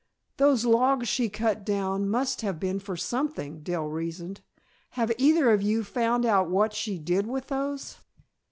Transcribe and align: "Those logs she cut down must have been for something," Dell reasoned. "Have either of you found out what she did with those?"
"Those 0.37 0.65
logs 0.65 1.07
she 1.07 1.29
cut 1.29 1.63
down 1.63 2.09
must 2.09 2.41
have 2.41 2.59
been 2.59 2.79
for 2.79 2.97
something," 2.97 3.59
Dell 3.61 3.87
reasoned. 3.87 4.41
"Have 4.97 5.11
either 5.19 5.51
of 5.51 5.61
you 5.61 5.83
found 5.83 6.25
out 6.25 6.49
what 6.49 6.73
she 6.73 6.97
did 6.97 7.27
with 7.27 7.49
those?" 7.49 7.97